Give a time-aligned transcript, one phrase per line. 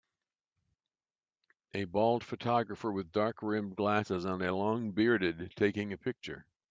[1.75, 6.47] A bald photographer with dark rimmed glasses and a long bearded taking a picture.